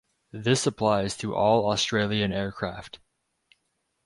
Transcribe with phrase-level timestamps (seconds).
[0.33, 2.97] This applies to all Australian aircraft.